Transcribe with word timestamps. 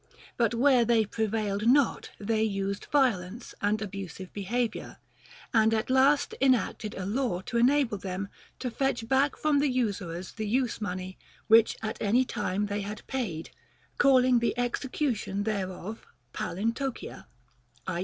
But 0.35 0.55
where 0.55 0.83
they 0.83 1.05
prevailed 1.05 1.67
not, 1.67 2.09
they 2.19 2.41
used 2.41 2.87
violence 2.91 3.53
and 3.61 3.79
abusive 3.83 4.33
behavior, 4.33 4.97
and 5.53 5.75
at 5.75 5.91
last 5.91 6.33
enacted 6.41 6.95
a 6.95 7.05
law 7.05 7.41
to 7.41 7.57
enable 7.57 7.99
them 7.99 8.27
to 8.57 8.71
fetch 8.71 9.07
back 9.07 9.37
from 9.37 9.59
the 9.59 9.69
usurers 9.69 10.31
the 10.31 10.47
use 10.47 10.81
money 10.81 11.19
which 11.45 11.77
at 11.83 12.01
any 12.01 12.25
time 12.25 12.65
they 12.65 12.81
had 12.81 13.05
paid, 13.05 13.51
calling 13.99 14.39
the 14.39 14.55
execu 14.57 15.15
tion 15.15 15.43
thereof 15.43 16.07
palintocia, 16.33 17.27
i. 17.85 17.99